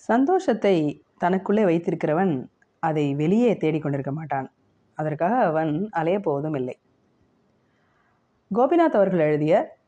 சந்தோஷத்தை 0.00 1.04
தனக்குள்ளே 1.20 1.64
வைத்திருக்கிறவன் 1.64 2.46
அதை 2.78 3.14
வெளியே 3.14 3.54
தேடிக்கொண்டிருக்க 3.54 4.12
மாட்டான். 4.12 4.52
அதற்காக 4.94 5.34
அவன் 5.44 5.88
அலைய 5.90 6.20
போவதும் 6.20 6.54
இல்லை. 6.54 6.78
கோபிநாத் 8.54 8.96
அவர்கள் 8.98 9.18
எழுதிய 9.18 9.78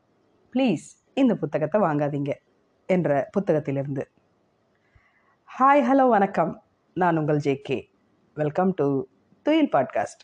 ப்ளீஸ் 0.53 0.85
இந்த 1.13 1.35
புத்தகத்தை 1.35 1.81
வாங்காதீங்க 1.81 2.31
என்ற 2.85 3.29
புத்தகத்திலிருந்து. 3.39 4.03
ஹாய் 5.59 5.83
ஹலோ 5.89 6.09
வணக்கம். 6.09 6.63
நான் 6.93 7.17
உங்கள் 7.17 7.37
J 7.37 7.61
K. 7.61 7.89
Welcome 8.33 8.73
to 8.73 9.03
Thuyil 9.41 9.69
podcast 9.71 10.23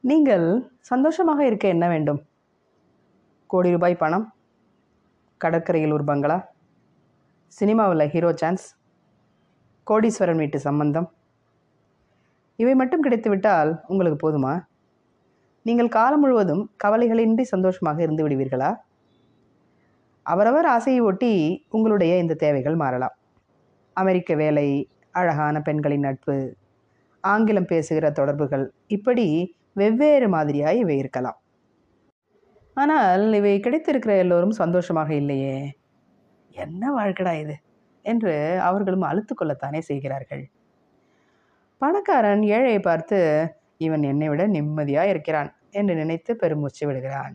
நீங்கள் 0.00 0.76
சந்தோஷமாக 0.80 1.46
இருக்க 1.46 1.68
என்ன 1.68 1.88
வேண்டும்? 1.88 2.22
கோடி 3.46 3.70
ரூபாய் 3.70 3.94
பணம்? 3.94 4.34
கடற்கரையில் 5.36 5.92
ஒரு 5.92 6.04
பங்களா? 6.04 6.54
சினிமாவில் 7.52 8.10
ஹீரோ 8.12 8.30
சான்ஸ் 8.40 8.64
கோடீஸ்வரன் 9.86 10.40
வீட்டு 10.42 10.58
சம்பந்தம். 10.66 11.06
இவை 12.58 12.74
மட்டும் 12.80 13.04
கிடைத்துவிட்டால் 13.04 13.70
உங்களுக்கு 13.92 14.18
போதுமா? 14.24 14.54
நீங்கள் 15.66 15.94
காலம் 15.96 16.22
முழுவதும் 16.22 16.62
கவலைகளின்றி 16.84 17.44
சந்தோஷமாக 17.52 18.02
இருந்து 18.06 18.24
விடுவீர்களா? 18.26 18.70
அவரவர் 20.26 20.68
ஆசையை 20.74 21.00
ஒட்டி 21.08 21.32
உங்களுடைய 21.76 22.12
இந்த 22.22 22.36
தேவைகள் 22.44 22.76
மாறலாம். 22.82 23.16
அமெரிக்க 23.96 24.34
வேலை 24.42 24.66
அழகான 25.20 25.56
பெண்களின் 25.68 26.06
நட்பு 26.08 26.36
ஆங்கிலம் 27.24 27.70
பேசுகிற 27.72 28.06
தொடர்புகள் 28.10 28.66
இப்படி 28.96 29.26
வெவ்வேறு 29.82 30.28
மாதிரியாக 30.36 30.82
இவை 30.82 30.96
இருக்கலாம். 31.02 31.38
ஆனால் 32.76 33.26
இவை 33.40 33.56
கிடைத்திருக்கிற 33.66 34.14
எல்லோரும் 34.24 34.58
சந்தோஷமாக 34.62 35.10
இல்லையே. 35.22 35.56
என்ன 36.56 36.92
வாழ்க்கடா 36.96 37.32
இது? 37.40 37.56
என்று 38.04 38.58
அவர்களும் 38.60 39.00
அழுத்து 39.00 39.34
கொள்ளத்தானே 39.34 39.80
செய்கிறார்கள். 39.80 40.44
பணக்காரன் 41.80 42.42
ஏழையை 42.42 42.80
பார்த்து 42.82 43.18
இவன் 43.76 44.02
என்னை 44.02 44.28
விட 44.28 44.46
நிம்மதியாக 44.46 45.08
இருக்கிறான் 45.08 45.50
என்று 45.70 45.94
நினைத்து 45.94 46.36
பெருமூச்சு 46.36 46.86
விடுகிறான். 46.86 47.34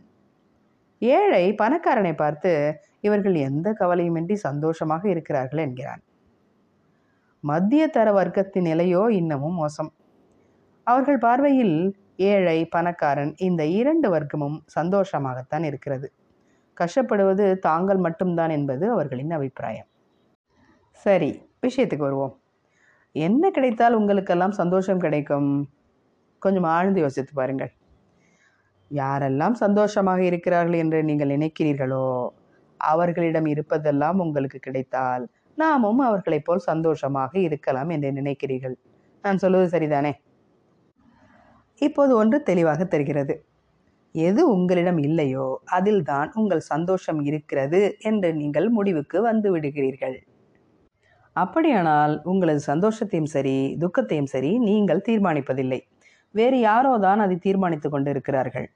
ஏழை 1.02 1.54
பணக்காரனை 1.54 2.14
பார்த்து 2.16 2.52
இவர்கள் 3.00 3.36
எந்த 3.36 3.74
கவலையுமின்றி 3.80 4.34
சந்தோஷமாக 4.34 5.10
இருக்கிறார்கள் 5.10 5.58
என்கிறான். 5.58 6.02
மத்திய 7.44 7.88
தர 7.88 8.08
வர்க்கத்தின் 8.12 8.68
நிலையோ 8.72 9.10
இன்னமும் 9.10 9.54
மோசம். 9.54 9.92
அவர்கள் 10.88 11.18
பார்வையில் 11.18 11.78
ஏழை 12.16 12.66
பணக்காரன் 12.66 13.34
இந்த 13.38 13.66
இரண்டு 13.66 14.08
வர்க்கமும் 14.10 14.58
சந்தோஷமாகத்தான் 14.76 15.64
இருக்கிறது. 15.64 16.08
கஷ்டப்படுவது 16.78 17.60
தாங்கள் 17.60 17.98
மட்டும்தான் 17.98 18.50
என்பது 18.50 18.92
அவர்களின் 18.92 19.32
அபிப்பிராயம். 19.32 19.88
சரி 21.06 21.30
விஷயத்துக்கு 21.68 21.98
வருவோம். 21.98 22.34
என்ன 23.16 23.52
கிடைத்தால் 23.52 23.94
உங்களுக்கெல்லாம் 23.94 24.52
சந்தோஷம் 24.52 25.00
கிடைக்கும்? 25.00 25.70
கொஞ்சம் 26.40 26.64
ஆழ்ந்து 26.64 27.00
யோசித்து 27.02 27.34
பாருங்கள். 27.34 27.72
யாரெல்லாம் 28.92 29.52
சந்தோஷமாக 29.52 30.22
இருக்கிறார்கள் 30.24 30.74
என்று 30.74 31.04
நீங்கள் 31.04 31.34
நினைக்கிறீர்களோ 31.38 32.06
அவர்களிடம் 32.80 33.46
இருப்பதெல்லாம் 33.46 34.20
உங்களுக்கு 34.20 34.60
கிடைத்தால் 34.60 35.26
நாமும் 35.58 36.00
அவர்களைப் 36.00 36.46
போல் 36.46 36.68
சந்தோஷமாக 36.72 37.40
இருக்கலாம் 37.40 37.90
என்று 37.90 38.12
நினைக்கிறீர்கள். 38.12 38.76
நான் 39.24 39.38
சொல்வது 39.38 39.68
சரிதானே? 39.78 40.14
இப்போது 41.82 42.16
ஒன்று 42.16 42.44
தெளிவாக 42.44 42.84
தெரிகிறது. 42.86 43.34
எது 44.16 44.42
உங்களிடம் 44.54 45.00
இல்லையோ 45.08 45.48
அதில்தான் 45.78 46.30
உங்கள் 46.40 46.64
சந்தோஷம் 46.74 47.22
இருக்கிறது 47.30 47.82
என்று 48.10 48.30
நீங்கள் 48.34 48.68
முடிவுக்கு 48.70 49.18
வந்து 49.30 49.48
விடுகிறீர்கள். 49.56 50.18
அப்படியானால் 51.36 52.14
உங்களது 52.24 52.62
சந்தோஷத்தையும் 52.72 53.32
சரி 53.36 53.56
துக்கத்தையும் 53.84 54.32
சரி 54.34 54.52
நீங்கள் 54.60 55.06
தீர்மானிப்பதில்லை. 55.08 55.80
வேறு 56.36 56.58
யாரோ 56.60 56.92
தான் 57.00 57.20
அதை 57.20 57.36
தீர்மானித்து 57.46 57.88
கொண்டு 57.90 58.10
இருக்கிறார்கள் 58.10 58.68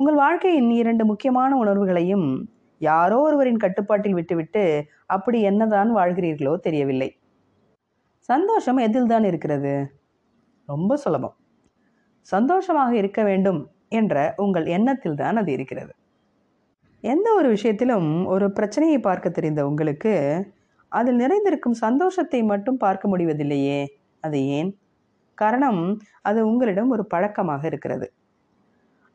உங்கள் 0.00 0.18
வாழ்க்கையின் 0.24 0.70
இரண்டு 0.80 1.04
முக்கியமான 1.04 1.56
உணர்வுகளையும் 1.62 2.28
யாரோ 2.80 3.16
ஒருவரின் 3.24 3.62
கட்டுப்பாட்டில் 3.64 4.16
விட்டுவிட்டு 4.18 4.62
அப்படி 5.06 5.38
என்னதான் 5.42 5.90
வாழ்கிறீர்களோ 5.98 6.54
தெரியவில்லை. 6.66 7.08
சந்தோஷம் 8.28 8.78
எதில்தான் 8.86 9.26
இருக்கிறது? 9.30 9.74
ரொம்ப 10.68 10.96
சுலபம். 11.04 11.36
சந்தோஷமாக 12.28 12.92
இருக்க 13.00 13.20
வேண்டும். 13.22 13.60
என்ற 13.92 14.14
உங்கள் 14.36 14.66
எண்ணத்தில் 14.66 15.18
தான் 15.22 15.36
அது 15.36 15.50
இருக்கிறது. 15.52 15.92
எந்த 17.04 17.28
ஒரு 17.34 17.48
விஷயத்திலும் 17.48 18.08
ஒரு 18.26 18.46
பிரச்சனையை 18.52 18.98
பார்க்க 19.00 19.28
தெரிந்த 19.30 19.60
உங்களுக்கு 19.66 20.12
அதில் 20.92 21.16
நிறைந்திருக்கும் 21.16 21.80
சந்தோஷத்தை 21.84 22.40
மட்டும் 22.42 22.78
பார்க்க 22.78 23.12
முடிவதில்லையே 23.12 23.80
அது 24.24 24.38
ஏன்? 24.58 24.70
காரணம் 25.38 25.82
அது 26.22 26.40
உங்களிடம் 26.46 26.90
ஒரு 26.90 27.04
பழக்கமாக 27.06 27.62
இருக்கிறது. 27.66 28.06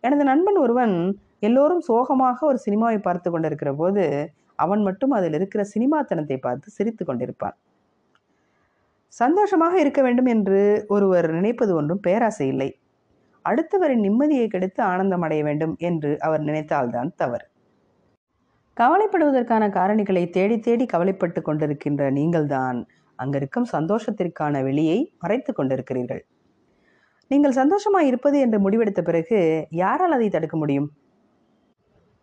எனது 0.03 0.23
நண்பன் 0.23 0.57
ஒருவன் 0.57 0.95
எல்லோரும் 1.39 1.81
சோகமாக 1.81 2.37
ஒரு 2.45 2.59
சினிமாவை 2.65 2.97
பார்த்து 2.97 3.29
கொண்டிருக்கிற 3.31 3.71
போது 3.75 4.03
அவன் 4.55 4.81
மட்டும் 4.81 5.11
அதில் 5.11 5.33
இருக்கிற 5.33 5.61
சினிமாத்தனத்தை 5.73 6.37
பார்த்து 6.37 6.67
சிரித்து 6.69 7.03
கொண்டிருப்பான். 7.05 7.55
சந்தோஷமாக 9.13 9.75
இருக்க 9.79 9.99
வேண்டும் 10.01 10.25
என்று 10.25 10.61
ஒருவர் 10.87 11.27
நினைப்பது 11.31 11.71
ஒன்றும் 11.75 11.99
பேராசை 11.99 12.47
இல்லை. 12.47 12.69
அடுத்தவரின் 13.45 14.05
நிம்மதியை 14.05 14.47
கெடுத்து 14.47 14.83
ஆனந்தம் 14.83 15.21
அடைய 15.21 15.43
வேண்டும் 15.43 15.75
என்று 15.79 16.11
அவர் 16.19 16.41
நினைத்தால்தான் 16.41 17.11
தவறு. 17.15 17.45
கவலைப்படுவதற்கான 18.77 19.63
காரணிகளை 19.69 20.29
தேடி 20.29 20.59
தேடி 20.59 20.85
கவலைப்பட்டு 20.85 21.41
கொண்டிருக்கின்ற 21.41 22.11
நீங்கள்தான் 22.11 22.79
அங்கிருக்கும் 23.19 23.67
சந்தோஷத்திற்கான 23.71 24.63
வெளியை 24.63 24.97
மறைத்து 25.19 25.53
கொண்டிருக்கிறீர்கள். 25.53 26.23
நீங்கள் 27.31 27.51
சந்தோஷமாக 27.51 28.05
இருப்பது 28.05 28.39
என்று 28.39 28.59
முடிவெடுத்த 28.59 29.01
பிறகு 29.01 29.67
யாரால் 29.69 30.11
அதை 30.11 30.29
தடுக்க 30.29 30.57
முடியும்? 30.57 30.89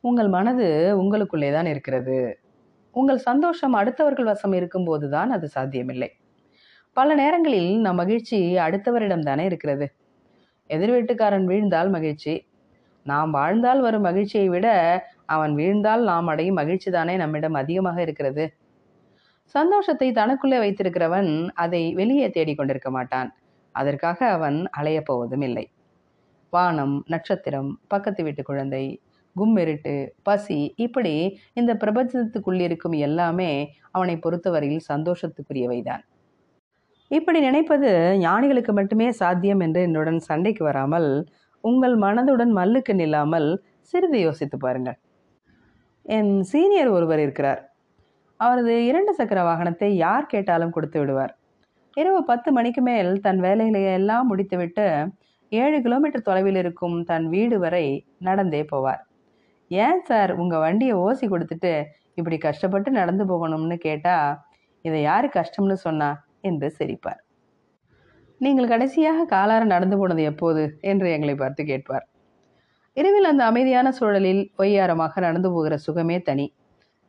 உங்கள் 0.04 0.28
மனது 0.28 0.66
உங்களுக்குள்ளே 1.00 1.50
தான் 1.52 1.66
இருக்கிறது. 1.66 2.18
உங்கள் 2.94 3.18
சந்தோஷம் 3.18 3.74
அடுத்தவர்கள் 3.74 4.24
வசம் 4.24 4.52
இருக்கும்போது 4.52 5.08
தான் 5.08 5.30
அது 5.30 5.48
சாத்தியமில்லை. 5.48 6.10
பல 6.96 7.14
நேரங்களில் 7.14 7.80
நம் 7.80 7.94
மகிழ்ச்சி 7.94 8.38
அடுத்தவரிடம் 8.58 9.20
தானே 9.20 9.44
இருக்கிறது. 9.44 9.86
எதிர் 10.70 10.92
வீட்டுக்காரன் 10.92 11.46
வீழ்ந்தால் 11.46 11.90
மகிழ்ச்சி. 11.90 12.34
நாம் 13.06 13.30
வாழ்ந்தால் 13.30 13.80
வரும் 13.80 14.02
மகிழ்ச்சியை 14.02 14.48
விட 14.48 14.66
அவன் 15.26 15.54
வீழ்ந்தால் 15.54 16.02
நாம் 16.04 16.26
அடையும் 16.26 16.54
மகிழ்ச்சி 16.54 16.90
தானே 16.90 17.16
நம்மிடம் 17.16 17.54
அதிகமாக 17.54 17.98
இருக்கிறது. 18.02 18.44
சந்தோஷத்தை 19.54 20.08
தனக்குள்ளே 20.12 20.58
வைத்திருக்கிறவன் 20.58 21.30
அதை 21.54 21.82
வெளியே 21.94 22.28
தேடிக்கொண்டிருக்க 22.28 22.90
மாட்டான். 22.90 23.30
அதற்காக 23.74 24.18
அவன் 24.28 24.58
அலையப் 24.80 25.04
போவதும் 25.04 25.40
இல்லை. 25.40 25.66
வானம் 26.52 27.04
நட்சத்திரம் 27.06 27.70
பக்கத்து 27.88 28.22
வீட்டு 28.22 28.42
குழந்தை 28.42 28.84
கும்மிருட்டு 29.36 29.94
பசி 30.22 30.74
இப்படி 30.76 31.14
இந்த 31.54 31.72
பிரபஞ்சத்துக்குள்ளிருக்கும் 31.74 32.96
எல்லாமே 32.98 33.50
அவனை 33.90 34.16
பொறுத்தவரையில் 34.16 34.88
சந்தோஷத்துக்குரியவைதான். 34.92 36.02
இப்படி 37.16 37.38
நினைப்பது 37.46 37.88
ஞானிகளுக்கு 38.24 38.72
மட்டுமே 38.78 39.06
சாத்தியம் 39.20 39.62
என்று 39.66 39.80
என்னுடன் 39.86 40.20
சண்டைக்கு 40.28 40.62
வராமல் 40.68 41.08
உங்கள் 41.64 41.96
மனதுடன் 42.04 42.52
மல்லுக்கு 42.58 42.92
நில்லாமல் 43.00 43.48
சிறிது 43.90 44.18
யோசித்து 44.26 44.56
பாருங்கள். 44.58 44.98
என் 46.06 46.32
சீனியர் 46.52 46.90
ஒருவர் 46.96 47.22
இருக்கிறார். 47.24 47.60
அவரது 48.40 48.74
இரண்டு 48.90 49.12
சக்கர 49.18 49.40
வாகனத்தை 49.48 49.90
யார் 50.04 50.30
கேட்டாலும் 50.32 50.74
கொடுத்து 50.76 50.98
விடுவார். 51.00 51.34
இரவு 51.96 52.20
பத்து 52.30 52.48
மணிக்கு 52.56 52.82
மேல் 52.88 53.10
தன் 53.26 53.40
வேலைகளை 53.46 53.82
எல்லாம் 53.98 54.28
முடித்துவிட்டு 54.30 54.86
ஏழு 55.52 55.78
கிலோமீட்டர் 55.86 56.26
தொலைவில் 56.28 56.58
இருக்கும் 56.62 56.96
தன் 57.10 57.26
வீடு 57.34 57.56
வரை 57.64 57.86
நடந்தே 58.28 58.62
போவார். 58.72 59.02
ஏன் 59.70 60.02
சார் 60.08 60.30
உங்கள் 60.42 60.62
வண்டியை 60.66 60.94
ஓசி 61.04 61.26
கொடுத்துட்டு 61.32 61.72
இப்படி 62.14 62.36
கஷ்டப்பட்டு 62.46 62.90
நடந்து 63.00 63.24
போகணும்னு 63.32 63.76
கேட்டால் 63.86 64.30
இதை 64.84 65.00
யார் 65.10 65.26
கஷ்டம்னு 65.38 65.76
சொன்னா? 65.86 66.10
என்று 66.42 66.68
சிரிப்பார். 66.78 67.20
நீங்கள் 68.40 68.68
கடைசியாக 68.68 69.26
காலார 69.34 69.64
நடந்து 69.64 69.96
போனது 69.98 70.22
எப்போது? 70.22 70.62
என்று 70.80 71.10
எங்களை 71.10 71.34
பார்த்து 71.34 71.64
கேட்பார். 71.64 72.06
இரவில் 72.96 73.24
அந்த 73.24 73.44
அமைதியான 73.44 73.90
சூழலில் 73.92 74.42
ஒய்யாரமாக 74.58 75.20
நடந்து 75.20 75.50
போகிற 75.50 75.76
சுகமே 75.76 76.16
தனி. 76.22 76.46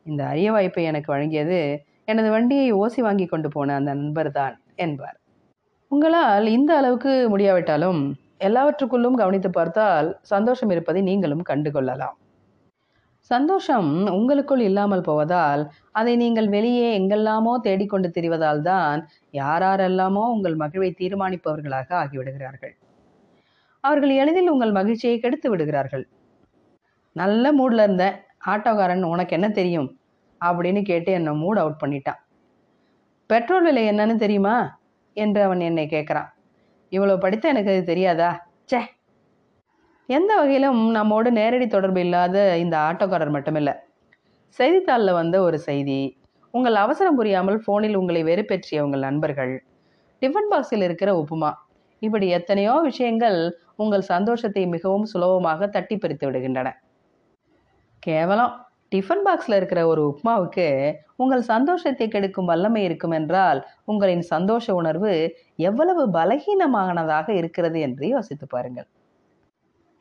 இந்த 0.06 0.24
அரிய 0.24 0.52
வாய்ப்பை 0.52 0.84
எனக்கு 0.84 1.12
வழங்கியது 1.14 1.58
எனது 2.04 2.30
வண்டியை 2.30 2.72
ஓசி 2.72 3.00
வாங்கி 3.00 3.26
கொண்டு 3.26 3.48
போன 3.48 3.74
அந்த 3.74 3.90
நண்பர் 3.94 4.30
தான் 4.30 4.54
என்பார். 4.76 5.18
உங்களால் 5.90 6.46
இந்த 6.46 6.76
அளவுக்கு 6.76 7.12
முடியாவிட்டாலும் 7.28 8.00
எல்லாவற்றுக்குள்ளும் 8.38 9.14
கவனித்து 9.14 9.50
பார்த்தால் 9.50 10.08
சந்தோஷம் 10.22 10.70
இருப்பதை 10.70 11.02
நீங்களும் 11.02 11.44
கண்டுகொள்ளலாம். 11.48 12.16
சந்தோஷம் 13.30 13.90
உங்களுக்குள் 14.16 14.60
இல்லாமல் 14.60 15.04
போவதால் 15.08 15.62
அதை 15.92 16.16
நீங்கள் 16.16 16.48
வெளியே 16.48 16.88
எங்கெல்லாமோ 16.92 17.52
தேடிக்கொண்டு 17.66 18.08
திரிவதால் 18.16 18.60
தான் 18.62 19.00
யாரெல்லாமோ 19.34 20.24
உங்கள் 20.34 20.56
மகிழ்வை 20.62 20.90
தீர்மானிப்பவர்களாக 21.00 21.88
ஆகிவிடுகிறார்கள். 22.02 22.74
அவர்கள் 23.84 24.12
எளிதில் 24.22 24.48
உங்கள் 24.48 24.72
மகிழ்ச்சியை 24.72 25.16
கெடுத்து 25.20 25.48
விடுகிறார்கள். 25.50 26.04
நல்ல 27.16 27.52
மூடில் 27.52 27.78
இருந்த 27.78 28.04
ஆட்டோக்காரன் 28.52 29.04
உனக்கு 29.12 29.36
என்ன 29.38 29.48
தெரியும்? 29.50 29.88
அப்படின்னு 30.40 30.82
கேட்டு 30.82 31.10
என்னை 31.12 31.32
மூட் 31.42 31.60
அவுட் 31.62 31.80
பண்ணிட்டான். 31.82 32.20
பெட்ரோல் 33.30 33.66
விலை 33.68 33.84
என்னன்னு 33.92 34.16
தெரியுமா? 34.16 34.56
என்று 35.16 35.40
அவன் 35.42 35.60
என்னை 35.60 35.86
கேட்குறான் 35.86 36.30
இவ்வளோ 36.92 37.14
படித்த 37.24 37.44
எனக்கு 37.48 37.72
அது 37.74 37.84
தெரியாதா? 37.92 38.30
ச்சே 38.70 38.80
எந்த 40.08 40.30
வகையிலும் 40.38 40.80
நம்மோடு 40.96 41.28
நேரடி 41.38 41.66
தொடர்பு 41.74 42.00
இல்லாத 42.06 42.36
இந்த 42.62 42.74
ஆட்டோக்காரர் 42.88 43.34
மட்டுமில்லை. 43.36 43.74
செய்தித்தாளில் 44.58 45.18
வந்த 45.18 45.36
ஒரு 45.46 45.58
செய்தி 45.68 46.00
உங்கள் 46.54 46.76
அவசரம் 46.82 47.18
புரியாமல் 47.20 47.58
ஃபோனில் 47.64 47.96
உங்களை 48.00 48.22
வெறுப்பேற்றிய 48.28 48.82
உங்கள் 48.86 49.06
நண்பர்கள் 49.08 49.54
டிஃபன் 50.22 50.50
பாக்ஸில் 50.52 50.84
இருக்கிற 50.88 51.10
உப்புமா. 51.20 51.50
இப்படி 52.02 52.26
எத்தனையோ 52.38 52.74
விஷயங்கள் 52.88 53.38
உங்கள் 53.82 54.04
சந்தோஷத்தை 54.14 54.62
மிகவும் 54.74 55.06
சுலபமாக 55.12 55.68
தட்டி 55.76 55.96
பறித்து 56.02 56.26
விடுகின்றன. 56.28 56.68
கேவலம். 58.02 58.52
டிஃபன் 58.92 59.24
பாக்ஸில் 59.26 59.56
இருக்கிற 59.58 59.80
ஒரு 59.92 60.02
உப்மாவுக்கு 60.10 60.66
உங்கள் 61.22 61.44
சந்தோஷத்தை 61.52 62.06
கெடுக்கும் 62.08 62.50
வல்லமை 62.52 62.82
இருக்கும் 62.88 63.16
என்றால் 63.20 63.60
உங்களின் 63.92 64.24
சந்தோஷ 64.34 64.74
உணர்வு 64.80 65.14
எவ்வளவு 65.68 66.04
பலகீனமானதாக 66.18 67.28
இருக்கிறது 67.40 67.80
என்று 67.86 68.04
யோசித்து 68.14 68.48
பாருங்கள். 68.54 68.88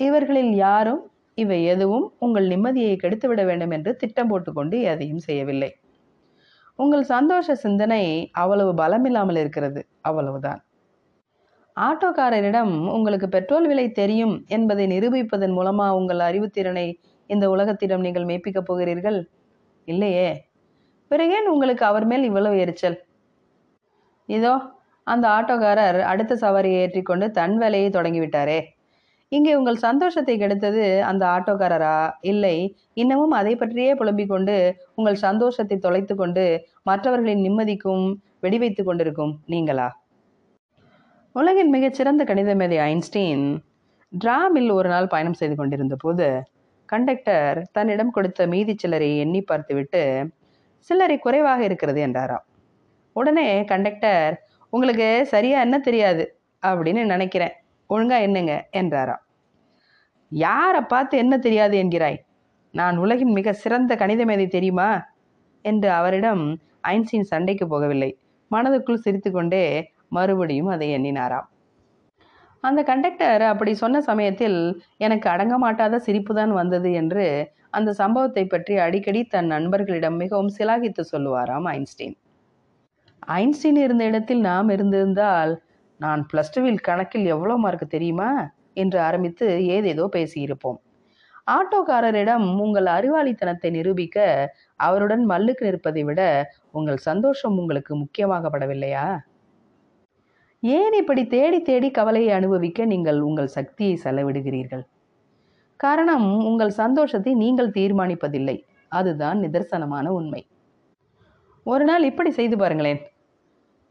இவர்களில் 0.08 0.54
யாரும் 0.66 1.02
இவை 1.38 1.60
எதுவும் 1.66 2.06
உங்கள் 2.20 2.48
நிம்மதியை 2.48 2.96
கெடுத்துவிட 3.04 3.42
வேண்டும் 3.46 3.72
என்று 3.72 3.92
திட்டம் 3.96 4.30
போட்டுக்கொண்டு 4.32 4.78
எதையும் 4.82 5.24
செய்யவில்லை. 5.28 5.72
உங்கள் 6.80 7.04
சந்தோஷ 7.04 7.56
சிந்தனை 7.56 8.04
அவ்வளவு 8.34 8.72
பலமில்லாமல் 8.74 9.40
இருக்கிறது 9.40 9.82
அவ்வளவுதான். 10.02 10.62
ஆட்டோக்காரரிடம் 11.78 12.74
உங்களுக்கு 12.96 13.28
பெட்ரோல் 13.30 13.68
விலை 13.68 13.86
தெரியும் 13.92 14.36
என்பதை 14.48 14.86
நிரூபிப்பதன் 14.88 15.56
மூலமா 15.58 15.88
உங்கள் 16.00 16.20
அறிவுத்திறனை 16.20 16.88
இந்த 17.30 17.46
உலகத்திடம் 17.50 18.04
நீங்கள் 18.06 18.28
மெய்ப்பிக்கப் 18.30 18.68
போகிறீர்கள்? 18.70 19.20
இல்லையே. 19.88 20.30
பிறகு 21.12 21.34
ஏன் 21.38 21.50
உங்களுக்கு 21.54 21.84
அவர் 21.86 22.06
மேல் 22.12 22.24
இவ்வளவு 22.24 22.58
எரிச்சல்? 22.60 22.98
இதோ 24.30 24.54
அந்த 25.08 25.26
ஆட்டோக்காரர் 25.38 26.00
அடுத்த 26.12 26.34
சவாரியை 26.36 26.78
ஏற்றிக்கொண்டு 26.84 27.26
தன் 27.32 27.56
வேலையை 27.58 27.90
தொடங்கிவிட்டாரே. 27.90 28.60
இங்கே 29.36 29.52
உங்கள் 29.60 29.84
சந்தோஷத்தை 29.86 30.34
கெடுத்தது 30.40 30.84
அந்த 31.10 31.24
ஆட்டோக்காரரா? 31.36 31.98
இல்லை. 32.32 32.56
இன்னமும் 32.94 33.34
அதை 33.40 33.54
பற்றியே 33.56 33.92
புலம்பிக் 33.96 34.32
கொண்டு 34.34 34.56
உங்கள் 34.96 35.24
சந்தோஷத்தை 35.26 35.78
தொலைத்து 35.78 36.16
கொண்டு 36.16 36.44
மற்றவர்களின் 36.82 37.44
நிம்மதிக்கும் 37.48 38.06
வெடிவைத்து 38.42 38.84
கொண்டிருக்கும் 38.84 39.34
நீங்களா? 39.46 39.88
உலகின் 41.36 41.72
மிகச்சிறந்த 41.76 42.24
கணித 42.24 42.52
மேதை 42.56 42.78
ஐன்ஸ்டீன் 42.90 43.46
டிராமில் 44.14 44.72
ஒரு 44.72 44.90
நாள் 44.90 45.08
பயணம் 45.08 45.40
செய்து 45.42 45.56
கொண்டிருந்த 45.56 45.96
போது 45.96 46.28
கண்டக்டர் 46.90 47.58
தன்னிடம் 47.72 48.12
கொடுத்த 48.12 48.48
மீதி 48.48 48.74
சில்லரை 48.82 49.10
எண்ணி 49.18 49.42
பார்த்துவிட்டு 49.42 50.02
சில்லறை 50.90 51.18
குறைவாக 51.20 51.62
இருக்கிறது 51.64 52.00
என்றாராம். 52.02 52.46
உடனே 53.16 53.48
கண்டக்டர் 53.64 54.34
உங்களுக்கு 54.74 55.10
சரியா 55.34 55.58
என்ன 55.62 55.78
தெரியாது? 55.80 56.24
அப்படின்னு 56.64 57.02
நினைக்கிறேன். 57.06 57.56
ஒழுங்கா 57.90 58.18
என்னங்க 58.22 58.54
என்றாராம். 58.72 59.23
யாரை 60.42 60.82
பார்த்து 60.92 61.16
என்ன 61.24 61.34
தெரியாது 61.38 61.76
என்கிறாய்? 61.84 62.20
நான் 62.74 62.96
உலகின் 63.04 63.34
மிக 63.38 63.54
சிறந்த 63.54 63.96
கணித 63.96 64.22
மேதை 64.26 64.48
தெரியுமா? 64.48 64.90
என்று 65.66 65.90
அவரிடம் 66.00 66.44
ஐன்ஸ்டீன் 66.92 67.30
சண்டைக்கு 67.32 67.66
போகவில்லை. 67.74 68.12
மனதுக்குள் 68.52 69.04
சிரித்துக்கொண்டே 69.06 69.66
மறுபடியும் 70.10 70.72
அதை 70.76 70.88
எண்ணினாராம். 70.98 71.48
அந்த 72.64 72.80
கண்டக்டர் 72.90 73.44
அப்படி 73.52 73.72
சொன்ன 73.82 74.02
சமயத்தில் 74.02 74.58
எனக்கு 74.98 75.28
அடங்க 75.34 75.56
மாட்டாத 75.64 76.00
சிரிப்பு 76.00 76.34
தான் 76.40 76.54
வந்தது 76.60 76.90
என்று 77.02 77.26
அந்த 77.78 77.90
சம்பவத்தை 78.02 78.44
பற்றி 78.48 78.74
அடிக்கடி 78.86 79.22
தன் 79.34 79.50
நண்பர்களிடம் 79.54 80.18
மிகவும் 80.24 80.52
சிலாகித்து 80.58 81.04
சொல்லுவாராம் 81.14 81.68
ஐன்ஸ்டீன். 81.76 82.16
ஐன்ஸ்டீன் 83.38 83.80
இருந்த 83.86 84.04
இடத்தில் 84.12 84.42
நாம் 84.50 84.70
இருந்திருந்தால் 84.76 85.54
நான் 86.00 86.22
ப்ளஸ் 86.32 86.54
டூவில் 86.56 86.86
கணக்கில் 86.88 87.28
எவ்வளோ 87.36 87.56
மார்க் 87.64 87.94
தெரியுமா? 87.96 88.30
என்று 88.74 89.00
ஆரம்பித்து 89.00 89.48
ஏதேதோ 89.68 90.06
பேசியிருப்போம். 90.16 90.80
ஆட்டோக்காரரிடம் 91.48 92.46
உங்கள் 92.60 92.86
அறிவாளித்தனத்தை 92.86 93.70
நிரூபிக்க 93.72 94.18
அவருடன் 94.76 95.24
மல்லுக்கு 95.30 95.64
நிற்பதை 95.64 96.04
விட 96.04 96.22
உங்கள் 96.72 96.98
சந்தோஷம் 96.98 97.58
உங்களுக்கு 97.58 97.94
முக்கியமாகப்படவில்லையா? 97.96 99.06
ஏன் 100.64 100.94
இப்படி 100.94 101.28
தேடி 101.28 101.62
தேடி 101.62 101.92
கவலையை 101.92 102.34
அனுபவிக்க 102.34 102.86
நீங்கள் 102.86 103.20
உங்கள் 103.22 103.48
சக்தியை 103.48 104.00
செலவிடுகிறீர்கள்? 104.04 104.84
காரணம் 105.80 106.28
உங்கள் 106.46 106.70
சந்தோஷத்தை 106.70 107.34
நீங்கள் 107.34 107.72
தீர்மானிப்பதில்லை. 107.72 108.58
அதுதான் 108.92 109.40
நிதர்சனமான 109.40 110.08
உண்மை. 110.08 110.42
ஒரு 111.66 111.84
நாள் 111.84 112.04
இப்படி 112.04 112.32
செய்து 112.32 112.58
பாருங்களேன். 112.58 113.02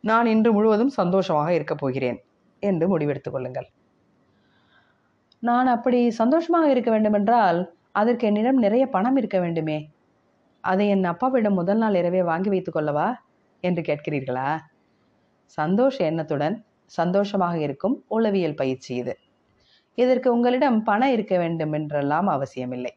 நான் 0.01 0.27
இன்று 0.27 0.53
முழுவதும் 0.53 0.89
சந்தோஷமாக 0.89 1.55
இருக்கப் 1.55 1.79
போகிறேன் 1.79 2.19
என்று 2.63 2.87
முடிவெடுத்துக் 2.89 3.33
கொள்ளுங்கள். 3.33 3.69
நான் 5.43 5.67
அப்படி 5.67 6.11
சந்தோஷமாக 6.11 6.71
இருக்க 6.71 6.91
வேண்டுமென்றால் 6.91 7.73
அதற்கு 7.91 8.27
என்னிடம் 8.27 8.57
நிறைய 8.57 8.87
பணம் 8.87 9.17
இருக்க 9.17 9.41
வேண்டுமே. 9.41 9.91
அதை 10.61 10.89
என் 10.89 11.05
அப்பாவிடம் 11.05 11.55
முதல் 11.55 11.79
நாள் 11.79 11.95
இரவே 11.95 12.23
வாங்கி 12.23 12.49
வைத்துக் 12.49 12.77
கொள்ளவா? 12.77 13.15
என்று 13.61 13.83
கேட்கிறீர்களா? 13.83 14.59
சந்தோஷ 15.45 16.05
எண்ணத்துடன் 16.05 16.65
சந்தோஷமாக 16.85 17.59
இருக்கும் 17.61 18.05
உளவியல் 18.09 18.55
பயிற்சி 18.55 18.95
இது. 18.95 19.19
இதற்கு 19.95 20.33
உங்களிடம் 20.33 20.83
பணம் 20.83 21.09
இருக்க 21.09 21.39
வேண்டும் 21.39 21.73
என்றெல்லாம் 21.73 22.27
அவசியமில்லை. 22.27 22.93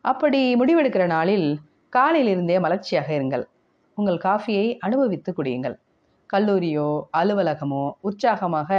அப்படி 0.00 0.54
முடிவெடுக்கிற 0.54 1.06
நாளில் 1.06 1.60
காலையிலிருந்தே 1.92 2.60
மலர்ச்சியாக 2.60 3.08
இருங்கள். 3.18 3.44
உங்கள் 3.94 4.24
காஃபியை 4.24 4.78
அனுபவித்து 4.78 5.32
குடியுங்கள். 5.32 5.76
கல்லூரியோ 6.34 6.88
அலுவலகமோ 7.18 7.84
உற்சாகமாக 8.00 8.70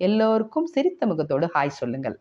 எல்லோருக்கும் 0.00 0.68
சிரித்த 0.74 1.06
முகத்தோடு 1.06 1.46
ஹாய் 1.54 1.78
சொல்லுங்கள். 1.80 2.16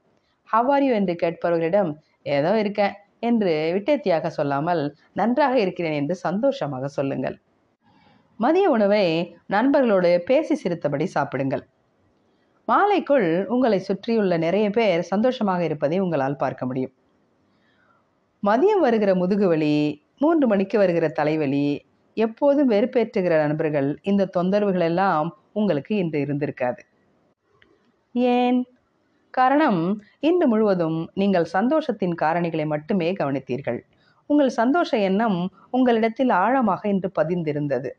ஹவாரியோ 0.50 0.94
என்று 1.00 1.14
கேட்பவர்களிடம் 1.16 1.92
ஏதோ 2.38 2.52
இருக்கேன் 2.60 2.96
என்று 3.20 3.54
விட்டேத்தியாக 3.76 4.28
சொல்லாமல் 4.30 4.82
நன்றாக 5.14 5.56
இருக்கிறேன் 5.60 5.98
என்று 6.02 6.16
சந்தோஷமாக 6.28 6.88
சொல்லுங்கள். 6.98 7.36
மதிய 8.40 8.66
உணவை 8.70 9.04
நண்பர்களோடு 9.48 10.12
பேசி 10.30 10.56
சிரித்தபடி 10.56 11.06
சாப்பிடுங்கள். 11.16 11.64
மாலைக்குள் 12.68 13.28
உங்களை 13.48 13.80
சுற்றியுள்ள 13.80 14.34
நிறைய 14.38 14.66
பேர் 14.70 15.02
சந்தோஷமாக 15.12 15.62
இருப்பதை 15.64 15.98
உங்களால் 16.00 16.42
பார்க்க 16.44 16.64
முடியும். 16.66 16.94
மதியம் 18.44 18.84
வருகிற 18.86 19.12
முதுகுவலி 19.16 19.76
மூன்று 20.18 20.46
மணிக்கு 20.48 20.78
வருகிற 20.78 21.06
தலைவலி 21.20 21.66
எப்போதும் 22.18 22.72
வெறுப்பேற்றுகிற 22.72 23.34
நண்பர்கள் 23.38 24.00
இந்த 24.02 24.30
தொந்தரவுகள் 24.38 24.82
எல்லாம் 24.82 25.30
உங்களுக்கு 25.54 25.96
இன்று 25.96 26.20
இருந்திருக்காது. 26.26 26.82
ஏன்? 28.16 28.60
காரணம் 29.34 29.82
இன்று 30.20 30.48
முழுவதும் 30.48 31.00
நீங்கள் 31.14 31.48
சந்தோஷத்தின் 31.54 32.16
காரணிகளை 32.22 32.66
மட்டுமே 32.66 33.14
கவனித்தீர்கள். 33.14 33.80
உங்கள் 34.30 34.50
சந்தோஷ 34.50 34.98
எண்ணம் 35.00 35.40
உங்களிடத்தில் 35.72 36.30
ஆழமாக 36.30 36.82
இன்று 36.90 37.12
பதிந்திருந்தது. 37.20 37.92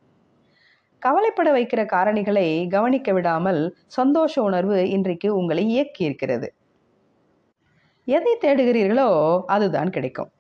கவலைப்பட 1.03 1.49
வைக்கிற 1.53 1.81
காரணிகளை 1.87 2.69
கவனிக்க 2.69 3.13
விடாமல் 3.13 3.63
சந்தோஷ 3.87 4.43
உணர்வு 4.43 4.89
இன்றைக்கு 4.91 5.29
உங்களை 5.37 5.65
இயக்கி 5.67 6.05
இருக்கிறது 6.05 6.49
எதை 8.09 8.35
தேடுகிறீர்களோ 8.41 9.09
அதுதான் 9.47 9.91
கிடைக்கும். 9.91 10.31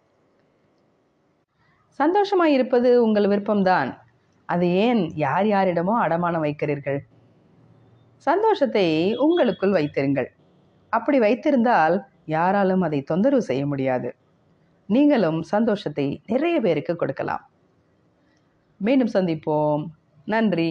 சந்தோஷமாக 2.01 2.51
இருப்பது 2.51 3.03
உங்கள் 3.05 3.29
விருப்பம்தான். 3.29 3.91
அது 4.47 4.67
ஏன் 4.85 5.03
யார் 5.15 5.47
யாரிடமோ 5.47 5.95
அடமானம் 6.07 6.45
வைக்கிறீர்கள்? 6.47 7.01
சந்தோஷத்தை 8.27 9.15
உங்களுக்குள் 9.19 9.71
வைத்திருங்கள். 9.71 10.29
அப்படி 10.93 11.19
வைத்திருந்தால் 11.19 11.97
யாராலும் 12.25 12.81
அதை 12.81 13.01
தொந்தரவு 13.03 13.43
செய்ய 13.43 13.67
முடியாது. 13.67 14.09
நீங்களும் 14.89 15.43
சந்தோஷத்தை 15.43 16.07
நிறைய 16.27 16.61
பேருக்கு 16.61 16.95
கொடுக்கலாம். 16.97 17.45
மீண்டும் 18.81 19.13
சந்திப்போம். 19.15 19.83
நன்றி. 20.25 20.71